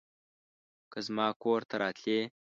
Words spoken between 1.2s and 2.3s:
کور ته راتلې